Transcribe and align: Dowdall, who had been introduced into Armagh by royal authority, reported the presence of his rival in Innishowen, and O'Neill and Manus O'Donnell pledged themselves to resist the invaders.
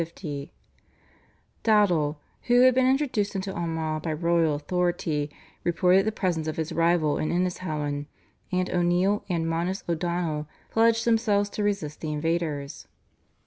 Dowdall, 1.63 2.17
who 2.47 2.61
had 2.61 2.73
been 2.73 2.87
introduced 2.89 3.35
into 3.35 3.53
Armagh 3.53 4.01
by 4.01 4.11
royal 4.13 4.55
authority, 4.55 5.29
reported 5.63 6.05
the 6.07 6.11
presence 6.11 6.47
of 6.47 6.57
his 6.57 6.71
rival 6.73 7.19
in 7.19 7.29
Innishowen, 7.29 8.07
and 8.51 8.67
O'Neill 8.71 9.23
and 9.29 9.47
Manus 9.47 9.83
O'Donnell 9.87 10.47
pledged 10.71 11.05
themselves 11.05 11.51
to 11.51 11.61
resist 11.63 12.01
the 12.01 12.11
invaders. 12.13 12.87